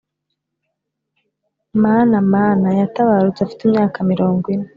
mana 1.83 2.15
mana 2.33 2.67
yatabarutse 2.79 3.39
afite 3.41 3.61
imyaka 3.65 3.97
mirongo 4.11 4.43
ine 4.55 4.67